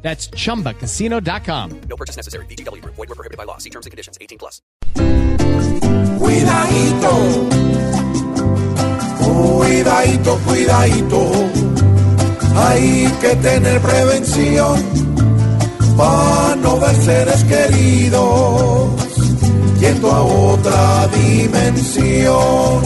[0.00, 1.80] That's chumbacasino.com.
[1.88, 2.46] No purchase necessary.
[2.46, 2.82] BGW.
[2.84, 3.58] Void were prohibited by law.
[3.58, 4.16] See terms and conditions.
[4.20, 4.62] 18 plus.
[6.18, 7.48] Cuidadito,
[9.18, 11.50] cuidadito, cuidadito.
[12.56, 14.82] Hay que tener prevención
[15.96, 18.90] para no ver seres queridos
[19.80, 22.82] yendo a otra dimensión.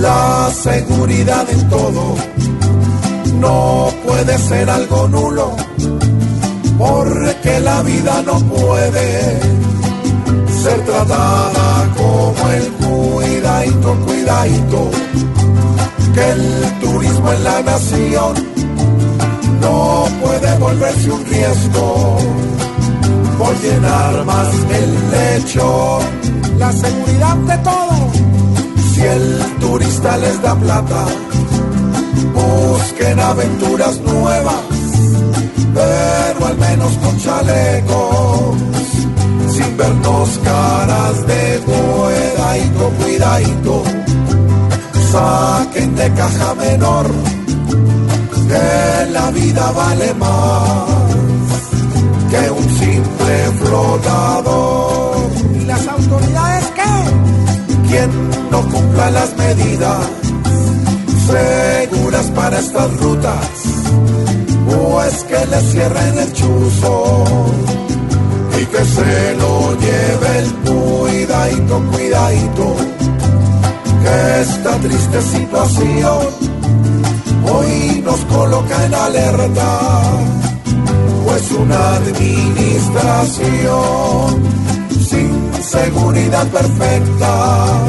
[0.00, 2.14] La seguridad en todo
[3.40, 5.56] no puede ser algo nulo,
[6.78, 9.40] porque la vida no puede
[10.62, 14.90] ser tratada como el cuidadito, cuidadito,
[16.14, 18.34] que el turismo en la nación
[19.60, 22.18] no puede volverse un riesgo
[23.38, 24.48] por llenar más
[24.80, 25.98] el lecho.
[26.58, 28.12] La seguridad de todo,
[28.92, 31.06] si el turista les da plata
[32.96, 34.54] busquen aventuras nuevas,
[35.74, 38.56] pero al menos con chalecos,
[39.52, 43.82] sin vernos caras de cuidadito, cuidadito,
[45.12, 47.06] saquen de caja menor,
[48.48, 50.90] que la vida vale más
[52.30, 55.16] que un simple flotador.
[55.60, 57.88] ¿Y las autoridades qué?
[57.88, 58.10] Quien
[58.50, 60.25] no cumpla las medidas
[62.24, 63.36] para estas rutas
[64.74, 67.24] o es que le cierren el chuzo
[68.58, 72.74] y que se lo lleve el cuidadito, cuidadito
[74.02, 76.26] que esta triste situación
[77.52, 80.02] hoy nos coloca en alerta
[81.26, 84.42] pues una administración
[85.06, 87.85] sin seguridad perfecta